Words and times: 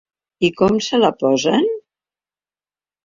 I 0.47 0.49
com 0.61 0.79
se 0.87 0.99
la 1.03 1.11
posen? 1.19 1.69